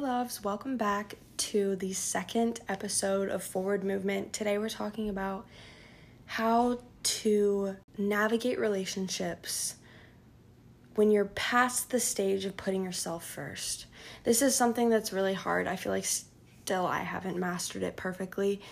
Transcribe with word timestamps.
loves. 0.00 0.42
Welcome 0.42 0.78
back 0.78 1.16
to 1.36 1.76
the 1.76 1.92
second 1.92 2.60
episode 2.70 3.28
of 3.28 3.42
Forward 3.42 3.84
Movement. 3.84 4.32
Today 4.32 4.56
we're 4.56 4.70
talking 4.70 5.10
about 5.10 5.46
how 6.24 6.80
to 7.02 7.76
navigate 7.98 8.58
relationships 8.58 9.74
when 10.94 11.10
you're 11.10 11.26
past 11.26 11.90
the 11.90 12.00
stage 12.00 12.46
of 12.46 12.56
putting 12.56 12.82
yourself 12.82 13.26
first. 13.26 13.84
This 14.24 14.40
is 14.40 14.54
something 14.54 14.88
that's 14.88 15.12
really 15.12 15.34
hard. 15.34 15.68
I 15.68 15.76
feel 15.76 15.92
like 15.92 16.06
still 16.06 16.86
I 16.86 17.00
haven't 17.00 17.36
mastered 17.36 17.82
it 17.82 17.96
perfectly. 17.96 18.62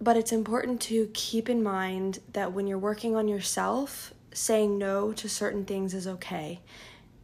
But 0.00 0.16
it's 0.16 0.32
important 0.32 0.80
to 0.82 1.08
keep 1.14 1.48
in 1.48 1.62
mind 1.62 2.18
that 2.32 2.52
when 2.52 2.66
you're 2.66 2.76
working 2.76 3.14
on 3.14 3.28
yourself, 3.28 4.12
saying 4.32 4.78
no 4.78 5.12
to 5.12 5.28
certain 5.28 5.64
things 5.64 5.94
is 5.94 6.08
okay. 6.08 6.60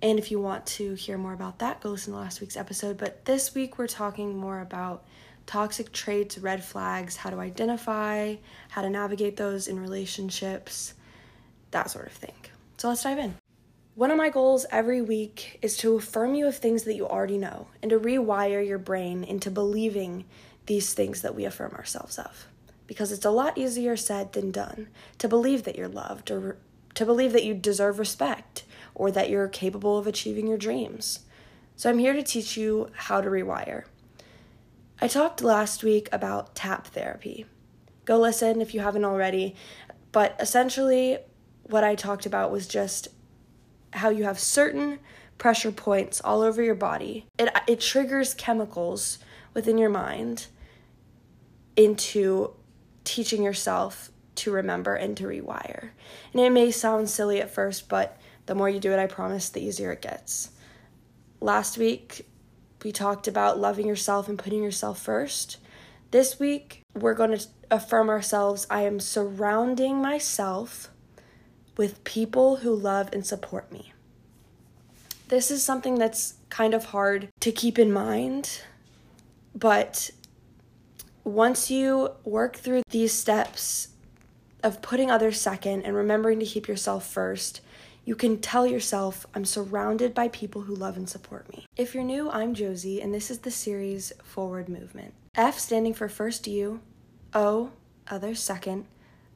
And 0.04 0.18
if 0.18 0.30
you 0.30 0.38
want 0.38 0.66
to 0.66 0.92
hear 0.92 1.16
more 1.16 1.32
about 1.32 1.60
that, 1.60 1.80
go 1.80 1.88
listen 1.88 2.12
to 2.12 2.18
last 2.18 2.42
week's 2.42 2.58
episode. 2.58 2.98
But 2.98 3.24
this 3.24 3.54
week, 3.54 3.78
we're 3.78 3.86
talking 3.86 4.36
more 4.36 4.60
about 4.60 5.02
toxic 5.46 5.92
traits, 5.92 6.36
red 6.36 6.62
flags, 6.62 7.16
how 7.16 7.30
to 7.30 7.38
identify, 7.38 8.36
how 8.68 8.82
to 8.82 8.90
navigate 8.90 9.38
those 9.38 9.66
in 9.66 9.80
relationships, 9.80 10.92
that 11.70 11.90
sort 11.90 12.06
of 12.06 12.12
thing. 12.12 12.34
So 12.76 12.90
let's 12.90 13.02
dive 13.02 13.16
in. 13.16 13.36
One 13.94 14.10
of 14.10 14.18
my 14.18 14.28
goals 14.28 14.66
every 14.70 15.00
week 15.00 15.58
is 15.62 15.74
to 15.78 15.96
affirm 15.96 16.34
you 16.34 16.48
of 16.48 16.56
things 16.58 16.82
that 16.82 16.96
you 16.96 17.08
already 17.08 17.38
know 17.38 17.68
and 17.80 17.88
to 17.88 17.98
rewire 17.98 18.66
your 18.66 18.76
brain 18.76 19.24
into 19.24 19.50
believing 19.50 20.26
these 20.66 20.92
things 20.92 21.22
that 21.22 21.34
we 21.34 21.46
affirm 21.46 21.72
ourselves 21.72 22.18
of. 22.18 22.46
Because 22.86 23.10
it's 23.10 23.24
a 23.24 23.30
lot 23.30 23.56
easier 23.56 23.96
said 23.96 24.34
than 24.34 24.50
done 24.50 24.88
to 25.16 25.28
believe 25.28 25.62
that 25.62 25.76
you're 25.76 25.88
loved 25.88 26.30
or 26.30 26.58
to 26.94 27.04
believe 27.04 27.32
that 27.32 27.44
you 27.44 27.54
deserve 27.54 27.98
respect 27.98 28.64
or 28.94 29.10
that 29.10 29.28
you're 29.28 29.48
capable 29.48 29.98
of 29.98 30.06
achieving 30.06 30.46
your 30.46 30.58
dreams. 30.58 31.20
So 31.76 31.90
I'm 31.90 31.98
here 31.98 32.12
to 32.12 32.22
teach 32.22 32.56
you 32.56 32.90
how 32.94 33.20
to 33.20 33.28
rewire. 33.28 33.84
I 35.00 35.08
talked 35.08 35.42
last 35.42 35.82
week 35.82 36.08
about 36.12 36.54
tap 36.54 36.86
therapy. 36.86 37.46
Go 38.04 38.18
listen 38.18 38.60
if 38.60 38.74
you 38.74 38.80
haven't 38.80 39.04
already. 39.04 39.56
But 40.12 40.36
essentially, 40.38 41.18
what 41.64 41.82
I 41.82 41.96
talked 41.96 42.26
about 42.26 42.52
was 42.52 42.68
just 42.68 43.08
how 43.92 44.10
you 44.10 44.24
have 44.24 44.38
certain 44.38 45.00
pressure 45.38 45.72
points 45.72 46.20
all 46.20 46.42
over 46.42 46.62
your 46.62 46.74
body. 46.74 47.26
It, 47.38 47.50
it 47.66 47.80
triggers 47.80 48.34
chemicals 48.34 49.18
within 49.52 49.78
your 49.78 49.90
mind 49.90 50.46
into 51.76 52.54
teaching 53.02 53.42
yourself 53.42 54.10
to 54.36 54.50
remember 54.50 54.94
and 54.94 55.16
to 55.16 55.24
rewire. 55.24 55.90
And 56.32 56.42
it 56.42 56.50
may 56.50 56.70
sound 56.70 57.08
silly 57.08 57.40
at 57.40 57.50
first, 57.50 57.88
but 57.88 58.18
the 58.46 58.54
more 58.54 58.68
you 58.68 58.80
do 58.80 58.92
it, 58.92 58.98
I 58.98 59.06
promise, 59.06 59.48
the 59.48 59.64
easier 59.64 59.92
it 59.92 60.02
gets. 60.02 60.50
Last 61.40 61.78
week, 61.78 62.26
we 62.82 62.92
talked 62.92 63.26
about 63.28 63.58
loving 63.58 63.86
yourself 63.86 64.28
and 64.28 64.38
putting 64.38 64.62
yourself 64.62 65.00
first. 65.00 65.58
This 66.10 66.38
week, 66.38 66.82
we're 66.94 67.14
going 67.14 67.36
to 67.36 67.46
affirm 67.70 68.08
ourselves 68.08 68.66
I 68.70 68.82
am 68.82 69.00
surrounding 69.00 70.00
myself 70.00 70.90
with 71.76 72.04
people 72.04 72.56
who 72.56 72.74
love 72.74 73.08
and 73.12 73.26
support 73.26 73.72
me. 73.72 73.92
This 75.28 75.50
is 75.50 75.64
something 75.64 75.96
that's 75.96 76.34
kind 76.50 76.74
of 76.74 76.86
hard 76.86 77.28
to 77.40 77.50
keep 77.50 77.78
in 77.78 77.90
mind, 77.90 78.62
but 79.54 80.10
once 81.24 81.70
you 81.70 82.10
work 82.24 82.56
through 82.56 82.82
these 82.90 83.12
steps 83.12 83.88
of 84.64 84.80
putting 84.80 85.10
others 85.10 85.38
second 85.38 85.82
and 85.82 85.94
remembering 85.94 86.40
to 86.40 86.46
keep 86.46 86.66
yourself 86.66 87.06
first, 87.06 87.60
you 88.06 88.16
can 88.16 88.40
tell 88.40 88.66
yourself, 88.66 89.26
I'm 89.34 89.44
surrounded 89.44 90.14
by 90.14 90.28
people 90.28 90.62
who 90.62 90.74
love 90.74 90.96
and 90.96 91.08
support 91.08 91.50
me. 91.52 91.66
If 91.76 91.94
you're 91.94 92.02
new, 92.02 92.30
I'm 92.30 92.54
Josie, 92.54 93.02
and 93.02 93.12
this 93.14 93.30
is 93.30 93.40
the 93.40 93.50
series 93.50 94.12
Forward 94.22 94.70
Movement. 94.70 95.12
F 95.34 95.58
standing 95.58 95.92
for 95.92 96.08
first 96.08 96.46
you, 96.46 96.80
O, 97.34 97.72
others 98.08 98.40
second, 98.40 98.86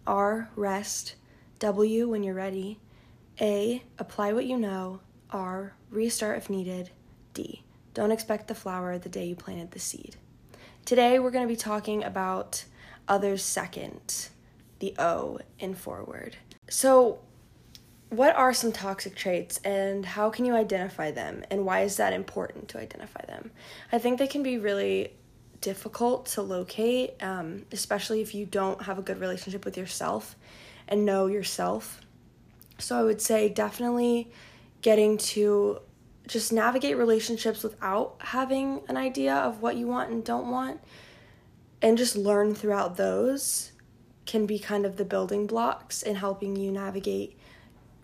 R, 0.06 0.48
rest, 0.56 1.14
W, 1.58 2.08
when 2.08 2.22
you're 2.22 2.34
ready, 2.34 2.80
A, 3.38 3.82
apply 3.98 4.32
what 4.32 4.46
you 4.46 4.56
know, 4.56 5.00
R, 5.30 5.74
restart 5.90 6.38
if 6.38 6.48
needed, 6.48 6.90
D, 7.34 7.62
don't 7.92 8.12
expect 8.12 8.48
the 8.48 8.54
flower 8.54 8.96
the 8.96 9.10
day 9.10 9.26
you 9.26 9.36
planted 9.36 9.72
the 9.72 9.78
seed. 9.78 10.16
Today, 10.86 11.18
we're 11.18 11.30
going 11.30 11.46
to 11.46 11.52
be 11.52 11.56
talking 11.56 12.02
about 12.02 12.64
others 13.06 13.42
second, 13.42 14.28
the 14.78 14.94
O 14.98 15.38
in 15.58 15.74
forward. 15.74 16.36
So, 16.68 17.20
what 18.10 18.34
are 18.36 18.54
some 18.54 18.72
toxic 18.72 19.14
traits 19.14 19.58
and 19.64 20.04
how 20.04 20.30
can 20.30 20.46
you 20.46 20.54
identify 20.54 21.10
them? 21.10 21.44
And 21.50 21.66
why 21.66 21.82
is 21.82 21.96
that 21.98 22.12
important 22.14 22.68
to 22.68 22.78
identify 22.78 23.24
them? 23.26 23.50
I 23.92 23.98
think 23.98 24.18
they 24.18 24.26
can 24.26 24.42
be 24.42 24.58
really 24.58 25.12
difficult 25.60 26.26
to 26.26 26.42
locate 26.42 27.20
um, 27.22 27.66
especially 27.72 28.20
if 28.20 28.34
you 28.34 28.46
don't 28.46 28.82
have 28.82 28.98
a 28.98 29.02
good 29.02 29.20
relationship 29.20 29.64
with 29.64 29.76
yourself 29.76 30.36
and 30.86 31.04
know 31.04 31.26
yourself. 31.26 32.00
So 32.78 32.98
i 32.98 33.02
would 33.02 33.20
say 33.20 33.48
definitely 33.48 34.30
getting 34.82 35.18
to 35.18 35.80
just 36.28 36.52
navigate 36.52 36.96
relationships 36.96 37.62
without 37.62 38.16
having 38.20 38.82
an 38.88 38.96
idea 38.96 39.34
of 39.34 39.62
what 39.62 39.76
you 39.76 39.86
want 39.86 40.10
and 40.10 40.22
don't 40.22 40.48
want 40.50 40.80
and 41.82 41.96
just 41.96 42.16
learn 42.16 42.54
throughout 42.54 42.96
those 42.96 43.72
can 44.28 44.44
be 44.44 44.58
kind 44.58 44.84
of 44.84 44.98
the 44.98 45.06
building 45.06 45.46
blocks 45.46 46.02
in 46.02 46.14
helping 46.14 46.54
you 46.54 46.70
navigate 46.70 47.34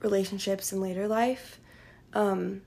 relationships 0.00 0.72
in 0.72 0.80
later 0.80 1.06
life. 1.06 1.60
Um, 2.14 2.62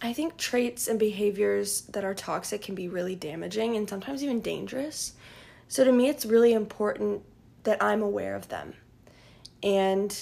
I 0.00 0.12
think 0.12 0.36
traits 0.36 0.86
and 0.86 0.96
behaviors 0.96 1.80
that 1.92 2.04
are 2.04 2.14
toxic 2.14 2.62
can 2.62 2.76
be 2.76 2.86
really 2.86 3.16
damaging 3.16 3.76
and 3.76 3.90
sometimes 3.90 4.22
even 4.22 4.40
dangerous. 4.40 5.14
So 5.66 5.82
to 5.82 5.90
me, 5.90 6.08
it's 6.08 6.24
really 6.24 6.52
important 6.52 7.22
that 7.64 7.82
I'm 7.82 8.00
aware 8.00 8.36
of 8.36 8.48
them. 8.48 8.74
And 9.60 10.14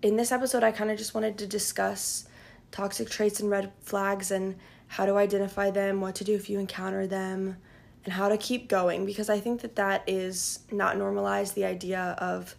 in 0.00 0.16
this 0.16 0.32
episode, 0.32 0.64
I 0.64 0.72
kind 0.72 0.90
of 0.90 0.96
just 0.96 1.12
wanted 1.12 1.36
to 1.38 1.46
discuss 1.46 2.26
toxic 2.70 3.10
traits 3.10 3.40
and 3.40 3.50
red 3.50 3.70
flags 3.82 4.30
and 4.30 4.56
how 4.88 5.04
to 5.04 5.18
identify 5.18 5.70
them, 5.70 6.00
what 6.00 6.14
to 6.14 6.24
do 6.24 6.34
if 6.34 6.48
you 6.48 6.58
encounter 6.58 7.06
them, 7.06 7.58
and 8.04 8.12
how 8.12 8.28
to 8.28 8.36
keep 8.36 8.68
going 8.68 9.06
because 9.06 9.30
I 9.30 9.40
think 9.40 9.62
that 9.62 9.76
that 9.76 10.02
is 10.06 10.60
not 10.70 10.96
normalized 10.96 11.54
the 11.54 11.64
idea 11.64 12.16
of 12.18 12.54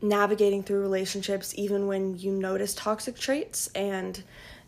navigating 0.00 0.62
through 0.62 0.80
relationships 0.80 1.54
even 1.56 1.86
when 1.86 2.18
you 2.18 2.30
notice 2.32 2.74
toxic 2.74 3.18
traits. 3.18 3.68
And 3.74 4.22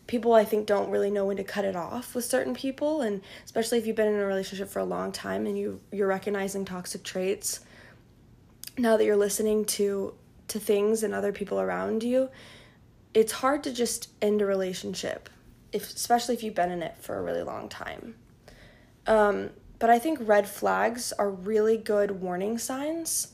people 0.07 0.33
I 0.33 0.43
think 0.43 0.65
don't 0.65 0.89
really 0.89 1.11
know 1.11 1.25
when 1.25 1.37
to 1.37 1.43
cut 1.43 1.65
it 1.65 1.75
off 1.75 2.15
with 2.15 2.25
certain 2.25 2.53
people. 2.53 3.01
And 3.01 3.21
especially 3.45 3.77
if 3.77 3.85
you've 3.85 3.95
been 3.95 4.07
in 4.07 4.19
a 4.19 4.25
relationship 4.25 4.69
for 4.69 4.79
a 4.79 4.85
long 4.85 5.11
time 5.11 5.45
and 5.45 5.57
you 5.57 5.79
you're 5.91 6.07
recognizing 6.07 6.65
toxic 6.65 7.03
traits 7.03 7.61
now 8.77 8.97
that 8.97 9.05
you're 9.05 9.15
listening 9.15 9.65
to 9.65 10.13
to 10.47 10.59
things 10.59 11.03
and 11.03 11.13
other 11.13 11.31
people 11.31 11.61
around 11.61 12.03
you 12.03 12.29
it's 13.13 13.31
hard 13.31 13.63
to 13.63 13.73
just 13.73 14.09
end 14.21 14.41
a 14.41 14.45
relationship 14.45 15.29
if 15.71 15.93
especially 15.93 16.35
if 16.35 16.43
you've 16.43 16.55
been 16.55 16.71
in 16.71 16.83
it 16.83 16.95
for 16.99 17.17
a 17.17 17.21
really 17.21 17.43
long 17.43 17.69
time. 17.69 18.15
Um, 19.07 19.49
but 19.81 19.89
I 19.89 19.97
think 19.97 20.19
red 20.21 20.47
flags 20.47 21.11
are 21.13 21.31
really 21.31 21.75
good 21.75 22.21
warning 22.21 22.59
signs 22.59 23.29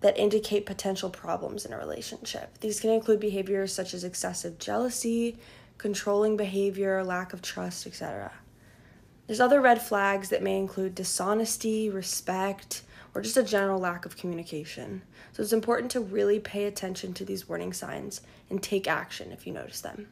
that 0.00 0.18
indicate 0.18 0.66
potential 0.66 1.08
problems 1.08 1.64
in 1.64 1.72
a 1.72 1.78
relationship. 1.78 2.58
These 2.58 2.80
can 2.80 2.90
include 2.90 3.20
behaviors 3.20 3.72
such 3.72 3.94
as 3.94 4.02
excessive 4.02 4.58
jealousy, 4.58 5.38
controlling 5.78 6.36
behavior, 6.36 7.04
lack 7.04 7.32
of 7.32 7.42
trust, 7.42 7.86
etc. 7.86 8.32
There's 9.28 9.40
other 9.40 9.60
red 9.60 9.80
flags 9.80 10.30
that 10.30 10.42
may 10.42 10.58
include 10.58 10.96
dishonesty, 10.96 11.88
respect, 11.88 12.82
or 13.14 13.22
just 13.22 13.36
a 13.36 13.44
general 13.44 13.78
lack 13.78 14.04
of 14.04 14.16
communication. 14.16 15.02
So 15.32 15.44
it's 15.44 15.52
important 15.52 15.92
to 15.92 16.00
really 16.00 16.40
pay 16.40 16.64
attention 16.64 17.14
to 17.14 17.24
these 17.24 17.48
warning 17.48 17.72
signs 17.72 18.20
and 18.50 18.60
take 18.60 18.88
action 18.88 19.30
if 19.30 19.46
you 19.46 19.52
notice 19.52 19.80
them. 19.80 20.08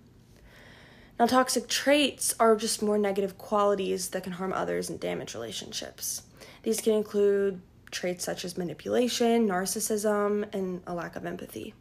Now, 1.18 1.24
toxic 1.26 1.66
traits 1.66 2.34
are 2.38 2.56
just 2.56 2.82
more 2.82 2.98
negative 2.98 3.38
qualities 3.38 4.10
that 4.10 4.22
can 4.22 4.32
harm 4.32 4.52
others 4.52 4.90
and 4.90 5.00
damage 5.00 5.34
relationships. 5.34 6.22
These 6.62 6.82
can 6.82 6.92
include 6.92 7.62
traits 7.90 8.24
such 8.24 8.44
as 8.44 8.58
manipulation, 8.58 9.48
narcissism, 9.48 10.52
and 10.54 10.82
a 10.86 10.92
lack 10.92 11.16
of 11.16 11.24
empathy. 11.24 11.72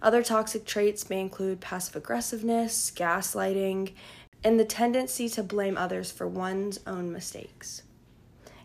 Other 0.00 0.24
toxic 0.24 0.64
traits 0.64 1.08
may 1.08 1.20
include 1.20 1.60
passive 1.60 1.94
aggressiveness, 1.94 2.90
gaslighting, 2.90 3.92
and 4.42 4.58
the 4.58 4.64
tendency 4.64 5.28
to 5.28 5.44
blame 5.44 5.78
others 5.78 6.10
for 6.10 6.26
one's 6.26 6.80
own 6.84 7.12
mistakes. 7.12 7.82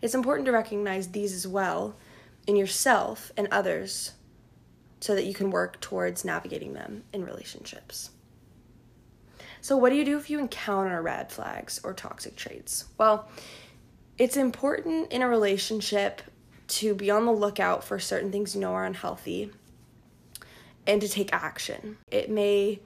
It's 0.01 0.15
important 0.15 0.47
to 0.47 0.51
recognize 0.51 1.09
these 1.09 1.33
as 1.33 1.47
well 1.47 1.95
in 2.47 2.55
yourself 2.55 3.31
and 3.37 3.47
others 3.51 4.13
so 4.99 5.13
that 5.13 5.25
you 5.25 5.35
can 5.35 5.51
work 5.51 5.79
towards 5.79 6.25
navigating 6.25 6.73
them 6.73 7.03
in 7.13 7.23
relationships. 7.23 8.09
So, 9.61 9.77
what 9.77 9.89
do 9.89 9.95
you 9.95 10.05
do 10.05 10.17
if 10.17 10.29
you 10.29 10.39
encounter 10.39 11.01
red 11.01 11.31
flags 11.31 11.79
or 11.83 11.93
toxic 11.93 12.35
traits? 12.35 12.85
Well, 12.97 13.27
it's 14.17 14.37
important 14.37 15.11
in 15.11 15.21
a 15.21 15.27
relationship 15.27 16.21
to 16.67 16.93
be 16.93 17.09
on 17.11 17.25
the 17.25 17.31
lookout 17.31 17.83
for 17.83 17.99
certain 17.99 18.31
things 18.31 18.55
you 18.55 18.61
know 18.61 18.73
are 18.73 18.85
unhealthy 18.85 19.51
and 20.85 21.01
to 21.01 21.07
take 21.07 21.33
action. 21.33 21.97
It 22.11 22.29
may 22.29 22.79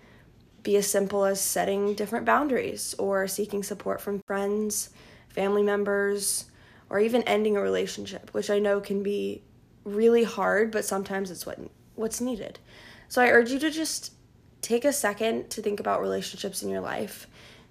be 0.64 0.76
as 0.76 0.88
simple 0.88 1.26
as 1.26 1.42
setting 1.42 1.94
different 1.96 2.26
boundaries 2.26 2.94
or 3.00 3.28
seeking 3.28 3.64
support 3.64 4.02
from 4.02 4.22
friends, 4.28 4.90
family 5.30 5.64
members, 5.64 6.46
or 6.90 7.00
even 7.00 7.24
ending 7.24 7.56
a 7.56 7.62
relationship, 7.62 8.34
which 8.34 8.50
I 8.50 8.60
know 8.60 8.80
can 8.80 9.02
be 9.02 9.42
really 9.84 10.24
hard, 10.24 10.72
but 10.72 10.86
sometimes 10.86 11.32
it's 11.32 11.46
what 11.46 11.60
what's 11.96 12.22
needed. 12.22 12.60
So 13.08 13.22
I 13.22 13.30
urge 13.30 13.52
you 13.52 13.60
to 13.60 13.72
just 13.72 14.14
take 14.62 14.86
a 14.86 14.94
second 14.94 15.50
to 15.52 15.62
think 15.62 15.80
about 15.80 16.02
relationships 16.02 16.64
in 16.64 16.70
your 16.70 16.82
life. 16.82 17.28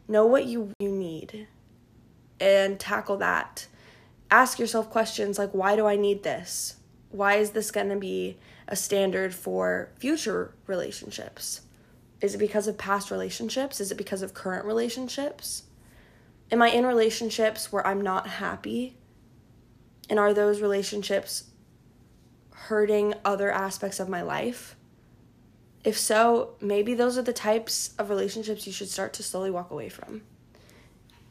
Know 0.08 0.26
what 0.26 0.46
you 0.46 0.72
you 0.80 0.90
need 0.90 1.46
and 2.40 2.80
tackle 2.80 3.18
that. 3.18 3.66
Ask 4.30 4.58
yourself 4.58 4.90
questions 4.90 5.38
like 5.38 5.50
why 5.52 5.76
do 5.76 5.86
I 5.86 5.96
need 5.96 6.22
this? 6.22 6.76
Why 7.10 7.36
is 7.36 7.50
this 7.50 7.70
going 7.70 7.88
to 7.88 7.96
be 7.96 8.38
a 8.68 8.76
standard 8.76 9.34
for 9.34 9.90
future 9.96 10.54
relationships? 10.66 11.62
Is 12.20 12.34
it 12.34 12.38
because 12.38 12.68
of 12.68 12.78
past 12.78 13.10
relationships? 13.10 13.80
Is 13.80 13.90
it 13.90 13.96
because 13.96 14.22
of 14.22 14.34
current 14.34 14.64
relationships? 14.64 15.64
Am 16.52 16.62
I 16.62 16.68
in 16.68 16.84
relationships 16.84 17.72
where 17.72 17.86
I'm 17.86 18.00
not 18.00 18.26
happy? 18.26 18.96
And 20.08 20.18
are 20.18 20.34
those 20.34 20.60
relationships 20.60 21.44
hurting 22.52 23.14
other 23.24 23.50
aspects 23.50 24.00
of 24.00 24.08
my 24.08 24.22
life? 24.22 24.76
If 25.82 25.98
so, 25.98 26.50
maybe 26.60 26.94
those 26.94 27.16
are 27.16 27.22
the 27.22 27.32
types 27.32 27.94
of 27.98 28.10
relationships 28.10 28.66
you 28.66 28.72
should 28.72 28.90
start 28.90 29.12
to 29.14 29.22
slowly 29.22 29.50
walk 29.50 29.70
away 29.70 29.88
from. 29.88 30.22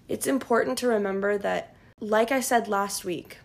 It's 0.07 0.25
important 0.25 0.77
to 0.79 0.87
remember 0.87 1.37
that, 1.37 1.75
like 1.99 2.31
I 2.31 2.39
said 2.39 2.67
last 2.67 3.05
week, 3.05 3.37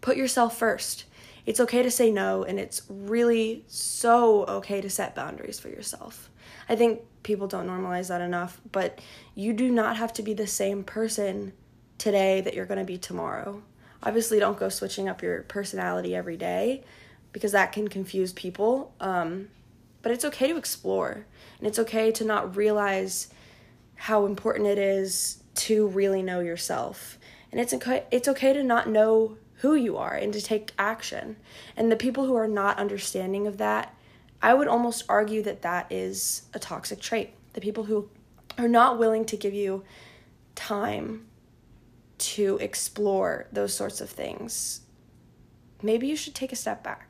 put 0.00 0.16
yourself 0.16 0.58
first. 0.58 1.04
It's 1.44 1.60
okay 1.60 1.82
to 1.82 1.90
say 1.90 2.10
no, 2.10 2.44
and 2.44 2.58
it's 2.58 2.82
really 2.88 3.64
so 3.66 4.44
okay 4.44 4.80
to 4.80 4.88
set 4.88 5.14
boundaries 5.14 5.60
for 5.60 5.68
yourself. 5.68 6.30
I 6.68 6.76
think 6.76 7.00
people 7.22 7.46
don't 7.46 7.66
normalize 7.66 8.08
that 8.08 8.20
enough, 8.22 8.60
but 8.72 9.00
you 9.34 9.52
do 9.52 9.70
not 9.70 9.96
have 9.96 10.12
to 10.14 10.22
be 10.22 10.32
the 10.32 10.46
same 10.46 10.82
person 10.82 11.52
today 11.98 12.40
that 12.40 12.54
you're 12.54 12.66
going 12.66 12.78
to 12.78 12.84
be 12.84 12.96
tomorrow. 12.96 13.62
Obviously, 14.02 14.38
don't 14.38 14.58
go 14.58 14.70
switching 14.70 15.08
up 15.08 15.22
your 15.22 15.42
personality 15.42 16.14
every 16.14 16.36
day 16.36 16.84
because 17.32 17.52
that 17.52 17.72
can 17.72 17.88
confuse 17.88 18.32
people. 18.32 18.94
Um, 19.00 19.48
but 20.02 20.12
it's 20.12 20.24
okay 20.24 20.48
to 20.48 20.56
explore, 20.56 21.26
and 21.58 21.66
it's 21.66 21.78
okay 21.78 22.10
to 22.12 22.24
not 22.24 22.56
realize 22.56 23.28
how 23.94 24.24
important 24.26 24.66
it 24.66 24.78
is 24.78 25.42
to 25.54 25.88
really 25.88 26.22
know 26.22 26.40
yourself. 26.40 27.18
And 27.52 27.60
it's 27.60 27.74
okay, 27.74 28.04
it's 28.10 28.28
okay 28.28 28.52
to 28.52 28.62
not 28.62 28.88
know 28.88 29.36
who 29.56 29.74
you 29.74 29.98
are 29.98 30.14
and 30.14 30.32
to 30.32 30.40
take 30.40 30.72
action. 30.78 31.36
And 31.76 31.92
the 31.92 31.96
people 31.96 32.24
who 32.24 32.34
are 32.34 32.48
not 32.48 32.78
understanding 32.78 33.46
of 33.46 33.58
that, 33.58 33.94
I 34.40 34.54
would 34.54 34.68
almost 34.68 35.04
argue 35.08 35.42
that 35.42 35.62
that 35.62 35.90
is 35.90 36.42
a 36.54 36.58
toxic 36.58 37.00
trait. 37.00 37.34
The 37.52 37.60
people 37.60 37.84
who 37.84 38.08
are 38.56 38.68
not 38.68 38.98
willing 38.98 39.26
to 39.26 39.36
give 39.36 39.52
you 39.52 39.84
time 40.54 41.26
to 42.18 42.58
explore 42.60 43.48
those 43.52 43.74
sorts 43.74 44.00
of 44.00 44.08
things, 44.08 44.80
maybe 45.82 46.06
you 46.06 46.16
should 46.16 46.34
take 46.34 46.52
a 46.52 46.56
step 46.56 46.82
back. 46.82 47.09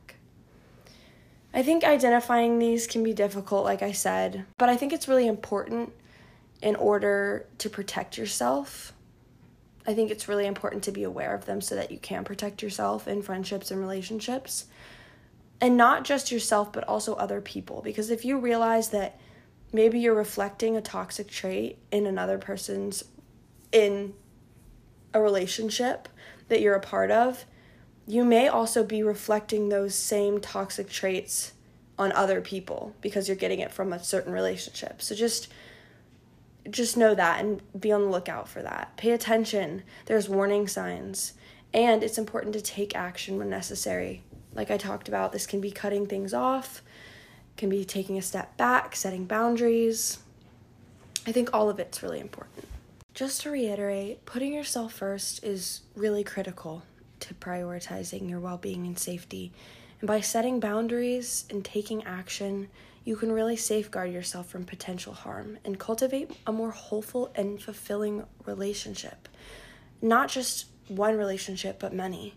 I 1.53 1.63
think 1.63 1.83
identifying 1.83 2.59
these 2.59 2.87
can 2.87 3.03
be 3.03 3.13
difficult, 3.13 3.65
like 3.65 3.83
I 3.83 3.93
said, 3.93 4.47
but 4.57 4.69
I 4.69 4.77
think 4.77 4.93
it's 4.93 5.09
really 5.09 5.27
important 5.27 5.93
in 6.63 6.77
order 6.77 7.47
to 7.59 7.69
protect 7.69 8.17
yourself. 8.17 8.93
I 9.87 9.95
think 9.95 10.11
it's 10.11 10.29
really 10.29 10.47
important 10.47 10.85
to 10.85 10.93
be 10.93 11.03
aware 11.03 11.35
of 11.35 11.47
them 11.47 11.61
so 11.61 11.75
that 11.75 11.91
you 11.91 11.99
can 11.99 12.23
protect 12.23 12.63
yourself 12.63 13.09
in 13.09 13.23
friendships 13.23 13.71
and 13.71 13.81
relationships. 13.81 14.67
And 15.61 15.77
not 15.77 16.05
just 16.05 16.31
yourself, 16.31 16.73
but 16.73 16.85
also 16.85 17.15
other 17.15 17.41
people. 17.41 17.83
Because 17.83 18.11
if 18.11 18.25
you 18.25 18.39
realize 18.39 18.91
that 18.91 19.19
maybe 19.73 19.99
you're 19.99 20.15
reflecting 20.15 20.77
a 20.77 20.81
toxic 20.81 21.29
trait 21.29 21.79
in 21.91 22.07
another 22.07 22.39
person's, 22.39 23.05
in 23.73 24.15
a 25.13 25.21
relationship 25.21 26.09
that 26.49 26.61
you're 26.61 26.75
a 26.75 26.81
part 26.81 27.11
of, 27.11 27.45
you 28.11 28.25
may 28.25 28.49
also 28.49 28.83
be 28.83 29.05
reflecting 29.05 29.69
those 29.69 29.95
same 29.95 30.41
toxic 30.41 30.91
traits 30.91 31.53
on 31.97 32.11
other 32.11 32.41
people 32.41 32.93
because 33.01 33.29
you're 33.29 33.37
getting 33.37 33.61
it 33.61 33.71
from 33.71 33.93
a 33.93 34.03
certain 34.03 34.33
relationship. 34.33 35.01
So 35.01 35.15
just 35.15 35.47
just 36.69 36.97
know 36.97 37.15
that 37.15 37.41
and 37.41 37.63
be 37.79 37.93
on 37.93 38.03
the 38.03 38.11
lookout 38.11 38.49
for 38.49 38.63
that. 38.63 38.97
Pay 38.97 39.13
attention. 39.13 39.85
There's 40.07 40.29
warning 40.29 40.67
signs. 40.67 41.35
And 41.73 42.03
it's 42.03 42.19
important 42.19 42.53
to 42.55 42.61
take 42.61 42.97
action 42.97 43.39
when 43.39 43.49
necessary. 43.49 44.25
Like 44.55 44.73
I 44.73 44.77
talked 44.77 45.07
about, 45.07 45.31
this 45.31 45.47
can 45.47 45.61
be 45.61 45.71
cutting 45.71 46.07
things 46.07 46.35
off, 46.35 46.83
can 47.57 47.71
be 47.71 47.85
taking 47.85 48.19
a 48.19 48.23
step 48.23 48.57
back, 48.57 48.97
setting 48.97 49.25
boundaries. 49.25 50.19
I 51.27 51.33
think 51.33 51.51
all 51.53 51.71
of 51.71 51.79
it's 51.79 52.03
really 52.03 52.21
important. 52.21 52.67
Just 53.15 53.43
to 53.43 53.51
reiterate, 53.51 54.27
putting 54.27 54.53
yourself 54.53 54.93
first 54.93 55.43
is 55.45 55.83
really 55.95 56.25
critical 56.25 56.83
to 57.21 57.35
prioritizing 57.35 58.29
your 58.29 58.41
well 58.41 58.59
being 58.59 58.87
and 58.87 58.99
safety. 58.99 59.53
And 60.01 60.07
by 60.07 60.21
setting 60.21 60.61
boundaries 60.61 61.45
and 61.51 61.65
taking 61.65 62.05
action, 62.05 62.69
you 63.05 63.17
can 63.17 63.33
really 63.33 63.57
safeguard 63.57 64.13
yourself 64.13 64.49
from 64.49 64.65
potential 64.65 65.13
harm 65.13 65.59
and 65.65 65.79
cultivate 65.79 66.31
a 66.47 66.53
more 66.53 66.71
hopeful 66.71 67.31
and 67.35 67.61
fulfilling 67.63 68.25
relationship. 68.45 69.29
Not 70.03 70.29
just 70.29 70.67
one 70.89 71.17
relationship, 71.17 71.79
but 71.79 71.95
many. 71.95 72.35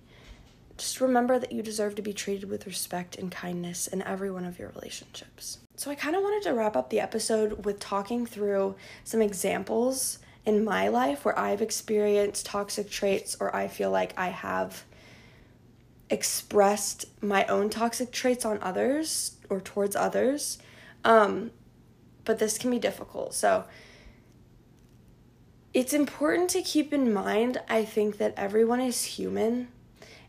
Just 0.77 1.01
remember 1.01 1.37
that 1.37 1.51
you 1.51 1.61
deserve 1.61 1.95
to 1.95 2.01
be 2.01 2.13
treated 2.13 2.49
with 2.49 2.65
respect 2.65 3.15
and 3.17 3.31
kindness 3.31 3.87
in 3.87 4.01
every 4.01 4.31
one 4.31 4.45
of 4.45 4.57
your 4.57 4.69
relationships. 4.69 5.59
So, 5.75 5.91
I 5.91 5.95
kind 5.95 6.15
of 6.15 6.23
wanted 6.23 6.43
to 6.43 6.53
wrap 6.53 6.75
up 6.75 6.89
the 6.89 6.99
episode 6.99 7.65
with 7.65 7.79
talking 7.79 8.25
through 8.25 8.75
some 9.03 9.21
examples 9.21 10.19
in 10.45 10.63
my 10.63 10.87
life 10.89 11.23
where 11.23 11.37
I've 11.37 11.61
experienced 11.61 12.45
toxic 12.45 12.89
traits 12.89 13.37
or 13.39 13.55
I 13.55 13.67
feel 13.67 13.91
like 13.91 14.13
I 14.17 14.29
have 14.29 14.83
expressed 16.09 17.05
my 17.21 17.45
own 17.45 17.69
toxic 17.69 18.11
traits 18.11 18.45
on 18.45 18.59
others 18.61 19.37
or 19.49 19.61
towards 19.61 19.95
others. 19.95 20.57
Um, 21.03 21.51
but 22.25 22.39
this 22.39 22.57
can 22.57 22.71
be 22.71 22.79
difficult. 22.79 23.33
So 23.33 23.65
it's 25.73 25.93
important 25.93 26.49
to 26.51 26.61
keep 26.61 26.93
in 26.93 27.13
mind, 27.13 27.59
I 27.67 27.83
think, 27.83 28.17
that 28.17 28.33
everyone 28.37 28.79
is 28.79 29.03
human 29.03 29.69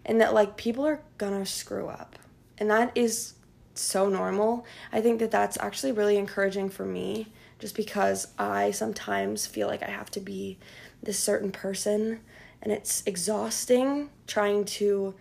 and 0.05 0.21
that 0.21 0.33
like 0.33 0.57
people 0.57 0.87
are 0.87 1.03
gonna 1.19 1.47
screw 1.47 1.89
up. 1.89 2.17
And 2.57 2.71
that 2.71 2.93
is 2.95 3.35
so 3.75 4.09
normal. 4.09 4.65
I 4.93 5.01
think 5.01 5.19
that 5.21 5.31
that's 5.31 5.59
actually 5.59 5.93
really 5.93 6.17
encouraging 6.17 6.71
for 6.71 6.85
me 6.85 7.33
just 7.59 7.75
because 7.75 8.29
I 8.39 8.71
sometimes 8.71 9.47
feel 9.47 9.69
like 9.69 9.83
I 9.83 9.91
have 9.91 10.11
to 10.13 10.21
be 10.21 10.59
this 11.03 11.19
certain 11.19 11.53
person 11.53 12.21
and 12.63 12.73
it's 12.73 13.03
exhausting 13.07 14.11
trying 14.27 14.65
to 14.65 15.15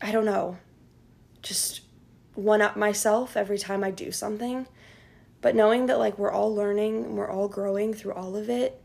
I 0.00 0.12
don't 0.12 0.24
know, 0.24 0.58
just 1.42 1.80
one 2.34 2.62
up 2.62 2.76
myself 2.76 3.36
every 3.36 3.58
time 3.58 3.82
I 3.82 3.90
do 3.90 4.12
something. 4.12 4.68
But 5.40 5.56
knowing 5.56 5.86
that 5.86 5.98
like 5.98 6.18
we're 6.18 6.30
all 6.30 6.54
learning, 6.54 7.04
and 7.04 7.16
we're 7.16 7.30
all 7.30 7.48
growing 7.48 7.92
through 7.92 8.14
all 8.14 8.36
of 8.36 8.48
it 8.48 8.80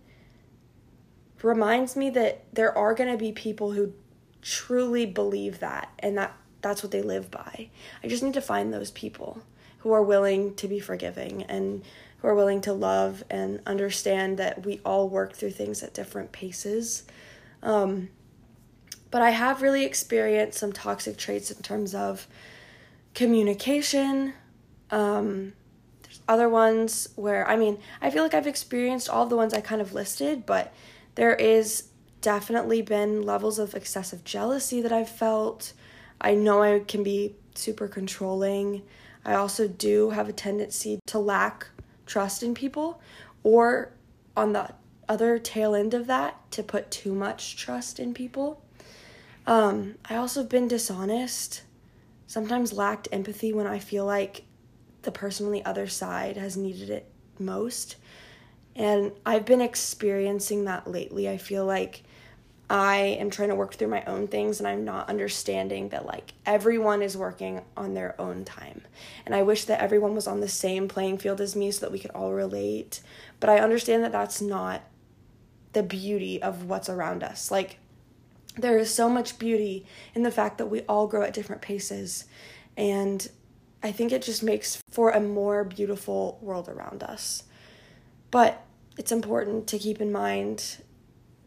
reminds 1.42 1.96
me 1.96 2.10
that 2.10 2.46
there 2.54 2.76
are 2.76 2.94
going 2.94 3.12
to 3.12 3.18
be 3.18 3.32
people 3.32 3.74
who 3.74 3.94
truly 4.42 5.06
believe 5.06 5.60
that 5.60 5.90
and 6.00 6.18
that 6.18 6.36
that's 6.62 6.82
what 6.82 6.92
they 6.92 7.02
live 7.02 7.30
by. 7.30 7.70
I 8.04 8.08
just 8.08 8.24
need 8.24 8.34
to 8.36 8.42
find 8.42 8.74
those 8.74 8.92
people 8.92 9.44
who 9.80 9.92
are 9.92 10.02
willing 10.02 10.56
to 10.56 10.68
be 10.68 10.80
forgiving 10.80 11.44
and 11.44 11.84
who 12.24 12.30
are 12.30 12.36
willing 12.36 12.62
to 12.62 12.72
love 12.72 13.22
and 13.30 13.60
understand 13.68 14.40
that 14.40 14.66
we 14.66 14.80
all 14.86 15.10
work 15.10 15.34
through 15.34 15.52
things 15.52 15.84
at 15.84 15.94
different 15.94 16.32
paces. 16.32 17.04
Um, 17.62 18.10
but 19.12 19.22
I 19.22 19.32
have 19.32 19.62
really 19.62 19.84
experienced 19.84 20.58
some 20.58 20.72
toxic 20.72 21.18
traits 21.18 21.52
in 21.52 21.62
terms 21.62 21.94
of 21.94 22.26
communication. 23.14 24.34
Um, 24.90 25.52
there's 26.04 26.22
other 26.30 26.48
ones 26.48 27.10
where, 27.18 27.46
I 27.46 27.58
mean, 27.58 27.78
I 28.02 28.10
feel 28.10 28.24
like 28.24 28.34
I've 28.34 28.48
experienced 28.48 29.10
all 29.10 29.26
the 29.26 29.36
ones 29.36 29.54
I 29.54 29.60
kind 29.60 29.82
of 29.82 29.94
listed, 29.94 30.46
but 30.46 30.74
there 31.16 31.36
is 31.36 31.90
definitely 32.22 32.82
been 32.82 33.24
levels 33.24 33.60
of 33.60 33.76
excessive 33.76 34.24
jealousy 34.24 34.82
that 34.82 34.94
I've 34.94 35.10
felt. 35.10 35.74
I 36.22 36.36
know 36.36 36.64
I 36.64 36.80
can 36.80 37.04
be 37.04 37.36
super 37.54 37.90
controlling. 37.90 38.82
I 39.26 39.34
also 39.34 39.68
do 39.68 40.12
have 40.12 40.30
a 40.30 40.34
tendency 40.34 41.00
to 41.08 41.20
lack 41.20 41.68
trust 42.06 42.44
in 42.44 42.54
people, 42.54 43.02
or 43.44 43.92
on 44.36 44.54
the 44.54 44.70
other 45.08 45.38
tail 45.38 45.76
end 45.76 45.94
of 45.94 46.08
that, 46.08 46.40
to 46.52 46.64
put 46.64 46.92
too 46.92 47.14
much 47.14 47.56
trust 47.56 48.00
in 48.00 48.14
people. 48.14 48.64
Um, 49.46 49.96
I 50.10 50.16
also 50.16 50.42
have 50.42 50.50
been 50.50 50.68
dishonest, 50.68 51.64
sometimes 52.28 52.74
lacked 52.74 53.08
empathy 53.12 53.54
when 53.54 53.68
I 53.68 53.80
feel 53.80 54.06
like 54.06 54.44
the 55.02 55.12
person 55.12 55.46
on 55.46 55.52
the 55.52 55.66
other 55.66 55.88
side 55.88 56.38
has 56.38 56.56
needed 56.56 56.90
it 56.90 57.10
most. 57.38 57.98
And 58.76 59.12
I've 59.26 59.46
been 59.46 59.62
experiencing 59.62 60.66
that 60.66 60.88
lately. 60.88 61.30
I 61.30 61.38
feel 61.38 61.66
like 61.66 62.04
I 62.70 62.98
am 63.20 63.30
trying 63.30 63.50
to 63.50 63.56
work 63.56 63.76
through 63.76 63.90
my 63.90 64.04
own 64.06 64.28
things 64.28 64.60
and 64.60 64.68
I'm 64.68 64.86
not 64.86 65.10
understanding 65.10 65.90
that 65.90 66.06
like 66.06 66.34
everyone 66.46 67.02
is 67.02 67.18
working 67.18 67.62
on 67.76 67.94
their 67.94 68.20
own 68.20 68.46
time. 68.46 68.82
And 69.26 69.36
I 69.36 69.44
wish 69.44 69.66
that 69.66 69.82
everyone 69.82 70.16
was 70.16 70.28
on 70.28 70.40
the 70.40 70.48
same 70.48 70.88
playing 70.88 71.18
field 71.18 71.42
as 71.42 71.56
me 71.56 71.72
so 71.72 71.82
that 71.82 71.92
we 71.92 72.00
could 72.00 72.12
all 72.12 72.32
relate. 72.32 73.02
But 73.40 73.50
I 73.50 73.60
understand 73.60 74.04
that 74.04 74.12
that's 74.12 74.42
not 74.42 74.82
the 75.74 75.84
beauty 75.84 76.42
of 76.42 76.66
what's 76.66 76.90
around 76.90 77.22
us. 77.24 77.52
Like 77.52 77.80
there 78.58 78.78
is 78.78 78.94
so 78.94 79.10
much 79.10 79.40
beauty 79.40 79.86
in 80.16 80.24
the 80.24 80.32
fact 80.32 80.58
that 80.58 80.68
we 80.68 80.82
all 80.82 81.08
grow 81.08 81.24
at 81.24 81.34
different 81.34 81.62
paces. 81.62 82.26
And 82.78 83.28
I 83.82 83.92
think 83.92 84.12
it 84.12 84.22
just 84.22 84.42
makes 84.42 84.82
for 84.90 85.10
a 85.10 85.20
more 85.20 85.64
beautiful 85.64 86.40
world 86.42 86.70
around 86.70 87.04
us. 87.04 87.44
But 88.32 88.64
it's 88.98 89.12
important 89.12 89.68
to 89.68 89.78
keep 89.78 90.00
in 90.00 90.12
mind 90.12 90.78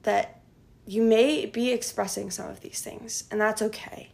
that 0.02 0.40
you 0.86 1.02
may 1.02 1.46
be 1.46 1.72
expressing 1.72 2.30
some 2.30 2.48
of 2.48 2.60
these 2.60 2.80
things, 2.80 3.24
and 3.30 3.40
that's 3.40 3.60
okay. 3.60 4.12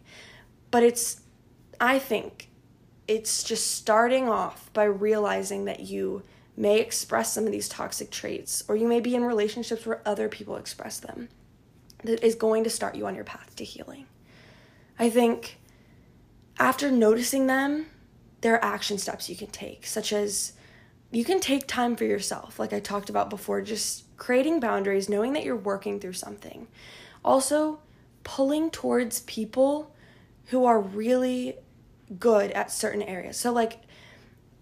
But 0.71 0.83
it's, 0.83 1.21
I 1.79 1.99
think, 1.99 2.49
it's 3.07 3.43
just 3.43 3.73
starting 3.73 4.29
off 4.29 4.73
by 4.73 4.85
realizing 4.85 5.67
that 5.67 5.81
you 5.81 6.23
may 6.57 6.81
express 6.81 7.33
some 7.33 7.45
of 7.45 7.53
these 7.53 7.69
toxic 7.69 8.11
traits, 8.11 8.65
or 8.69 8.77
you 8.77 8.89
may 8.89 9.01
be 9.01 9.15
in 9.15 9.25
relationships 9.25 9.85
where 9.85 10.01
other 10.07 10.29
people 10.29 10.57
express 10.57 10.99
them, 10.99 11.29
that 12.05 12.25
is 12.25 12.35
going 12.35 12.65
to 12.65 12.71
start 12.71 12.95
you 12.95 13.07
on 13.07 13.15
your 13.15 13.25
path 13.25 13.55
to 13.57 13.65
healing. 13.65 14.07
I 14.99 15.11
think 15.11 15.59
after 16.59 16.91
noticing 16.91 17.47
them, 17.47 17.87
there 18.41 18.55
are 18.55 18.65
action 18.65 18.99
steps 18.99 19.29
you 19.29 19.37
can 19.37 19.49
take, 19.49 19.87
such 19.87 20.13
as 20.13 20.53
you 21.11 21.25
can 21.25 21.41
take 21.41 21.67
time 21.67 21.97
for 21.97 22.05
yourself, 22.05 22.59
like 22.59 22.73
I 22.73 22.81
talked 22.81 23.11
about 23.11 23.31
before, 23.31 23.61
just 23.61 24.05
creating 24.23 24.61
boundaries, 24.61 25.09
knowing 25.09 25.33
that 25.33 25.43
you're 25.43 25.57
working 25.57 25.99
through 25.99 26.13
something. 26.13 26.69
Also, 27.25 27.81
pulling 28.23 28.71
towards 28.71 29.23
people 29.23 29.93
who 30.47 30.65
are 30.65 30.81
really 30.81 31.57
good 32.21 32.53
at 32.53 32.71
certain 32.71 33.03
areas. 33.03 33.37
So, 33.37 33.53
like, 33.53 33.81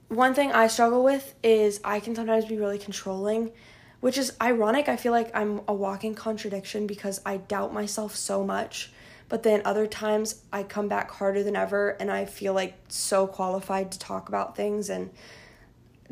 one 0.09 0.33
thing 0.33 0.51
I 0.51 0.67
struggle 0.67 1.05
with 1.05 1.35
is 1.43 1.79
I 1.85 2.01
can 2.01 2.15
sometimes 2.15 2.47
be 2.47 2.57
really 2.57 2.79
controlling, 2.79 3.53
which 4.01 4.17
is 4.17 4.35
ironic. 4.41 4.89
I 4.89 4.97
feel 4.97 5.13
like 5.13 5.31
I'm 5.37 5.61
a 5.69 5.75
walking 5.75 6.15
contradiction 6.15 6.87
because 6.87 7.21
I 7.27 7.37
doubt 7.37 7.75
myself 7.75 8.17
so 8.17 8.43
much. 8.43 8.91
But 9.29 9.43
then 9.43 9.61
other 9.67 9.87
times 9.87 10.43
I 10.51 10.63
come 10.63 10.89
back 10.89 11.11
harder 11.11 11.43
than 11.43 11.55
ever 11.55 11.91
and 12.01 12.11
I 12.11 12.25
feel 12.25 12.55
like 12.55 12.79
so 12.89 13.27
qualified 13.27 13.93
to 13.93 13.99
talk 13.99 14.31
about 14.31 14.57
things 14.57 14.89
and 14.89 15.11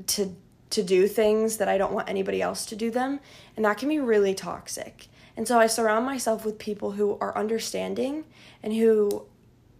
to 0.08 0.36
to 0.70 0.82
do 0.82 1.08
things 1.08 1.56
that 1.56 1.68
I 1.68 1.78
don't 1.78 1.92
want 1.92 2.08
anybody 2.08 2.42
else 2.42 2.66
to 2.66 2.76
do 2.76 2.90
them, 2.90 3.20
and 3.56 3.64
that 3.64 3.78
can 3.78 3.88
be 3.88 3.98
really 3.98 4.34
toxic. 4.34 5.08
And 5.36 5.46
so 5.46 5.58
I 5.58 5.66
surround 5.66 6.04
myself 6.04 6.44
with 6.44 6.58
people 6.58 6.92
who 6.92 7.16
are 7.20 7.36
understanding 7.36 8.24
and 8.62 8.74
who 8.74 9.26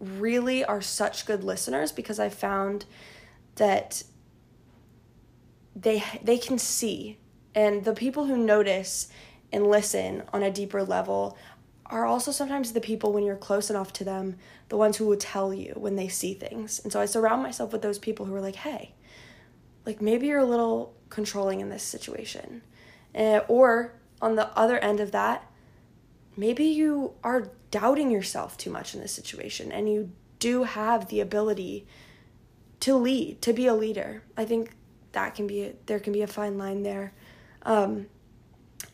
really 0.00 0.64
are 0.64 0.80
such 0.80 1.26
good 1.26 1.42
listeners 1.42 1.92
because 1.92 2.20
I 2.20 2.28
found 2.28 2.84
that 3.56 4.04
they 5.74 6.02
they 6.22 6.38
can 6.38 6.58
see 6.58 7.18
and 7.54 7.84
the 7.84 7.92
people 7.92 8.26
who 8.26 8.36
notice 8.36 9.08
and 9.52 9.66
listen 9.66 10.22
on 10.32 10.42
a 10.42 10.50
deeper 10.50 10.82
level 10.82 11.36
are 11.86 12.04
also 12.04 12.30
sometimes 12.30 12.72
the 12.72 12.80
people 12.80 13.12
when 13.12 13.24
you're 13.24 13.36
close 13.36 13.70
enough 13.70 13.92
to 13.92 14.04
them 14.04 14.36
the 14.68 14.76
ones 14.76 14.96
who 14.96 15.06
will 15.06 15.16
tell 15.16 15.52
you 15.54 15.72
when 15.76 15.96
they 15.96 16.08
see 16.08 16.34
things 16.34 16.80
and 16.80 16.92
so 16.92 17.00
i 17.00 17.06
surround 17.06 17.42
myself 17.42 17.72
with 17.72 17.82
those 17.82 17.98
people 17.98 18.26
who 18.26 18.34
are 18.34 18.40
like 18.40 18.56
hey 18.56 18.92
like 19.88 20.02
maybe 20.02 20.26
you're 20.26 20.38
a 20.38 20.44
little 20.44 20.94
controlling 21.08 21.60
in 21.60 21.70
this 21.70 21.82
situation. 21.82 22.60
Uh, 23.14 23.40
or 23.48 23.94
on 24.20 24.36
the 24.36 24.46
other 24.48 24.78
end 24.80 25.00
of 25.00 25.12
that, 25.12 25.50
maybe 26.36 26.64
you 26.64 27.14
are 27.24 27.50
doubting 27.70 28.10
yourself 28.10 28.58
too 28.58 28.70
much 28.70 28.94
in 28.94 29.00
this 29.00 29.12
situation 29.12 29.72
and 29.72 29.90
you 29.90 30.12
do 30.40 30.64
have 30.64 31.08
the 31.08 31.20
ability 31.20 31.86
to 32.80 32.96
lead, 32.96 33.40
to 33.40 33.54
be 33.54 33.66
a 33.66 33.72
leader. 33.72 34.22
I 34.36 34.44
think 34.44 34.72
that 35.12 35.34
can 35.34 35.46
be, 35.46 35.72
there 35.86 35.98
can 35.98 36.12
be 36.12 36.20
a 36.20 36.26
fine 36.26 36.58
line 36.58 36.82
there. 36.82 37.14
Um, 37.62 38.08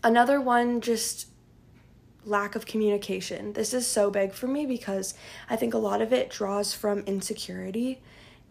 another 0.04 0.40
one, 0.40 0.80
just 0.80 1.26
lack 2.24 2.54
of 2.54 2.66
communication. 2.66 3.52
This 3.54 3.74
is 3.74 3.84
so 3.84 4.12
big 4.12 4.32
for 4.32 4.46
me 4.46 4.64
because 4.64 5.14
I 5.50 5.56
think 5.56 5.74
a 5.74 5.78
lot 5.78 6.00
of 6.00 6.12
it 6.12 6.30
draws 6.30 6.72
from 6.72 7.00
insecurity 7.00 8.00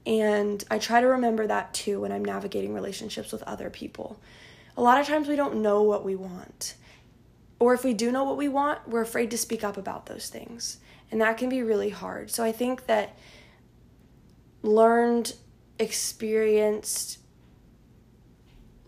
and 0.06 0.64
I 0.70 0.80
try 0.80 1.02
to 1.02 1.08
remember 1.08 1.48
that 1.48 1.74
too 1.74 2.02
when 2.02 2.12
I'm 2.12 2.26
navigating 2.26 2.74
relationships 2.74 3.32
with 3.32 3.44
other 3.44 3.70
people. 3.70 4.20
A 4.76 4.82
lot 4.82 5.00
of 5.00 5.08
times 5.08 5.28
we 5.28 5.36
don't 5.36 5.62
know 5.62 5.82
what 5.84 6.04
we 6.04 6.16
want. 6.16 6.76
Or 7.60 7.74
if 7.74 7.84
we 7.84 7.94
do 7.94 8.12
know 8.12 8.24
what 8.24 8.36
we 8.36 8.50
want, 8.50 8.88
we're 8.88 9.02
afraid 9.02 9.32
to 9.32 9.38
speak 9.38 9.64
up 9.64 9.78
about 9.78 10.08
those 10.08 10.28
things. 10.28 10.78
And 11.12 11.22
that 11.22 11.38
can 11.38 11.48
be 11.48 11.62
really 11.62 11.92
hard. 11.92 12.32
So 12.32 12.44
I 12.44 12.52
think 12.52 12.88
that 12.88 13.16
learned, 14.64 15.36
experienced, 15.80 17.20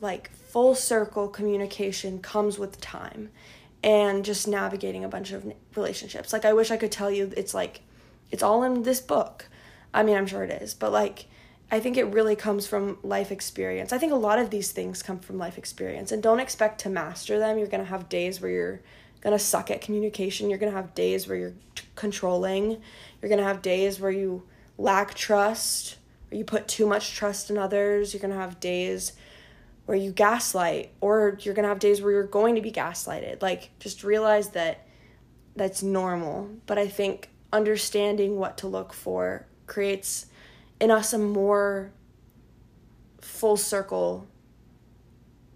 like 0.01 0.31
full 0.31 0.75
circle 0.75 1.27
communication 1.27 2.19
comes 2.19 2.59
with 2.59 2.81
time 2.81 3.29
and 3.83 4.25
just 4.25 4.47
navigating 4.47 5.05
a 5.05 5.07
bunch 5.07 5.31
of 5.31 5.45
relationships. 5.75 6.33
Like 6.33 6.43
I 6.43 6.53
wish 6.53 6.71
I 6.71 6.77
could 6.77 6.91
tell 6.91 7.11
you 7.11 7.31
it's 7.37 7.53
like 7.53 7.81
it's 8.31 8.43
all 8.43 8.63
in 8.63 8.83
this 8.83 8.99
book 8.99 9.47
I 9.95 10.03
mean, 10.03 10.17
I'm 10.17 10.27
sure 10.27 10.43
it 10.43 10.61
is, 10.61 10.73
but 10.73 10.91
like, 10.91 11.25
I 11.71 11.79
think 11.79 11.95
it 11.95 12.03
really 12.03 12.35
comes 12.35 12.67
from 12.67 12.97
life 13.01 13.31
experience. 13.31 13.93
I 13.93 13.97
think 13.97 14.11
a 14.11 14.17
lot 14.17 14.39
of 14.39 14.49
these 14.49 14.71
things 14.73 15.01
come 15.01 15.19
from 15.19 15.37
life 15.37 15.57
experience, 15.57 16.11
and 16.11 16.21
don't 16.21 16.41
expect 16.41 16.81
to 16.81 16.89
master 16.89 17.39
them. 17.39 17.57
You're 17.57 17.67
gonna 17.67 17.85
have 17.85 18.09
days 18.09 18.41
where 18.41 18.51
you're 18.51 18.81
gonna 19.21 19.39
suck 19.39 19.71
at 19.71 19.79
communication. 19.79 20.49
You're 20.49 20.59
gonna 20.59 20.73
have 20.73 20.93
days 20.93 21.27
where 21.27 21.37
you're 21.37 21.53
t- 21.75 21.85
controlling. 21.95 22.81
You're 23.21 23.29
gonna 23.29 23.43
have 23.43 23.61
days 23.61 23.99
where 23.99 24.11
you 24.11 24.43
lack 24.77 25.13
trust, 25.13 25.95
or 26.29 26.37
you 26.37 26.43
put 26.43 26.67
too 26.67 26.85
much 26.85 27.15
trust 27.15 27.49
in 27.49 27.57
others. 27.57 28.13
You're 28.13 28.21
gonna 28.21 28.35
have 28.35 28.59
days 28.59 29.13
where 29.85 29.97
you 29.97 30.11
gaslight, 30.11 30.91
or 30.99 31.37
you're 31.41 31.55
gonna 31.55 31.69
have 31.69 31.79
days 31.79 32.01
where 32.01 32.11
you're 32.11 32.27
going 32.27 32.55
to 32.55 32.61
be 32.61 32.71
gaslighted. 32.71 33.41
Like, 33.41 33.69
just 33.79 34.03
realize 34.03 34.49
that 34.49 34.85
that's 35.55 35.81
normal. 35.81 36.49
But 36.65 36.77
I 36.77 36.89
think 36.89 37.29
understanding 37.53 38.35
what 38.35 38.57
to 38.57 38.67
look 38.67 38.91
for 38.91 39.47
creates 39.67 40.27
in 40.79 40.91
us 40.91 41.13
a 41.13 41.17
more 41.17 41.91
full 43.21 43.57
circle 43.57 44.27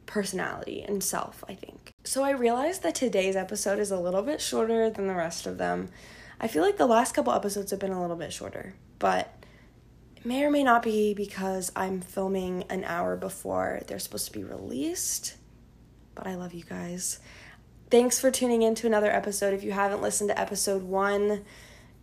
personality 0.05 0.81
and 0.81 1.03
self, 1.03 1.43
I 1.47 1.53
think. 1.53 1.91
So 2.03 2.23
I 2.23 2.31
realized 2.31 2.81
that 2.83 2.95
today's 2.95 3.35
episode 3.35 3.79
is 3.79 3.91
a 3.91 3.99
little 3.99 4.23
bit 4.23 4.41
shorter 4.41 4.89
than 4.89 5.07
the 5.07 5.15
rest 5.15 5.45
of 5.45 5.57
them. 5.57 5.89
I 6.41 6.47
feel 6.47 6.63
like 6.63 6.77
the 6.77 6.87
last 6.87 7.13
couple 7.13 7.33
episodes 7.33 7.71
have 7.71 7.79
been 7.79 7.91
a 7.91 8.01
little 8.01 8.15
bit 8.15 8.33
shorter, 8.33 8.73
but 8.97 9.31
it 10.15 10.25
may 10.25 10.43
or 10.43 10.49
may 10.49 10.63
not 10.63 10.83
be 10.83 11.13
because 11.13 11.71
I'm 11.75 12.01
filming 12.01 12.63
an 12.69 12.83
hour 12.85 13.15
before 13.15 13.81
they're 13.87 13.99
supposed 13.99 14.25
to 14.27 14.31
be 14.31 14.43
released. 14.43 15.35
But 16.15 16.27
I 16.27 16.35
love 16.35 16.53
you 16.53 16.63
guys. 16.63 17.19
Thanks 17.91 18.19
for 18.19 18.31
tuning 18.31 18.61
in 18.61 18.75
to 18.75 18.87
another 18.87 19.11
episode. 19.11 19.53
If 19.53 19.63
you 19.63 19.71
haven't 19.71 20.01
listened 20.01 20.29
to 20.29 20.39
episode 20.39 20.83
one, 20.83 21.45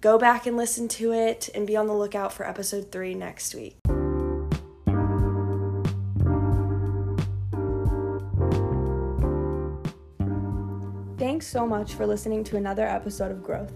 go 0.01 0.19
back 0.19 0.47
and 0.47 0.57
listen 0.57 0.89
to 0.89 1.13
it 1.13 1.49
and 1.55 1.67
be 1.67 1.77
on 1.77 1.87
the 1.87 1.95
lookout 1.95 2.33
for 2.33 2.47
episode 2.47 2.93
three 2.93 3.15
next 3.15 3.55
week. 3.55 3.77
Thanks 11.19 11.47
so 11.47 11.67
much 11.67 11.95
for 11.95 12.07
listening 12.07 12.45
to 12.45 12.57
another 12.57 12.87
episode 12.87 13.33
of 13.33 13.43
Growth. 13.43 13.73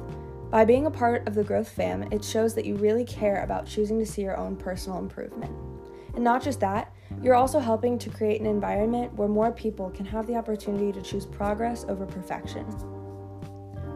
By 0.50 0.64
being 0.64 0.86
a 0.86 0.90
part 0.90 1.26
of 1.26 1.34
the 1.34 1.44
Growth 1.44 1.68
fam, 1.68 2.02
it 2.12 2.24
shows 2.24 2.54
that 2.54 2.64
you 2.64 2.76
really 2.76 3.04
care 3.04 3.42
about 3.42 3.66
choosing 3.66 3.98
to 3.98 4.06
see 4.06 4.22
your 4.22 4.36
own 4.36 4.56
personal 4.56 4.98
improvement. 4.98 5.52
And 6.14 6.24
not 6.24 6.42
just 6.42 6.60
that, 6.60 6.92
you're 7.22 7.34
also 7.34 7.58
helping 7.58 7.98
to 7.98 8.10
create 8.10 8.40
an 8.40 8.46
environment 8.46 9.12
where 9.14 9.28
more 9.28 9.52
people 9.52 9.90
can 9.90 10.04
have 10.06 10.26
the 10.26 10.36
opportunity 10.36 10.92
to 10.92 11.02
choose 11.02 11.24
progress 11.24 11.84
over 11.88 12.04
perfection. 12.04 12.66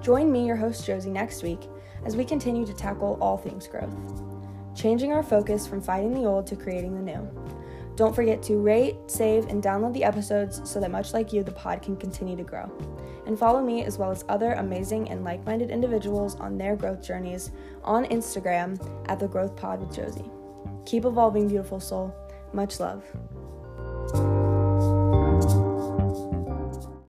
Join 0.01 0.33
me, 0.33 0.47
your 0.47 0.57
host 0.57 0.87
Josie, 0.87 1.11
next 1.11 1.43
week 1.43 1.61
as 2.05 2.17
we 2.17 2.25
continue 2.25 2.67
to 2.67 2.75
tackle 2.75 3.19
all 3.21 3.37
things 3.37 3.67
growth, 3.67 3.95
changing 4.75 5.13
our 5.13 5.23
focus 5.23 5.67
from 5.67 5.81
fighting 5.81 6.13
the 6.13 6.25
old 6.25 6.47
to 6.47 6.57
creating 6.57 6.95
the 6.95 7.03
new. 7.03 7.29
Don't 7.97 8.15
forget 8.15 8.43
to 8.45 8.57
rate, 8.57 8.97
save, 9.07 9.47
and 9.47 9.63
download 9.63 9.93
the 9.93 10.03
episodes 10.03 10.61
so 10.69 10.81
that 10.81 10.91
much 10.91 11.13
like 11.13 11.33
you, 11.33 11.45
the 11.45 11.53
pod 11.53 11.81
can 11.81 11.97
continue 11.97 12.37
to 12.37 12.43
grow. 12.43 12.71
And 13.27 13.39
follow 13.39 13.63
me 13.63 13.85
as 13.85 13.99
well 13.99 14.11
as 14.11 14.25
other 14.29 14.55
amazing 14.55 15.09
and 15.11 15.23
like 15.23 15.47
minded 15.47 15.71
individuals 15.71 16.35
on 16.37 16.59
their 16.59 16.75
growth 16.77 17.03
journeys 17.03 17.53
on 17.85 18.05
Instagram 18.07 18.79
at 19.09 19.21
The 19.21 19.29
Growth 19.29 19.57
Pod 19.57 19.81
with 19.81 19.95
Josie. 19.95 20.31
Keep 20.85 21.05
evolving, 21.05 21.49
beautiful 21.49 21.81
soul. 21.81 22.15
Much 22.53 22.81
love. 22.81 23.05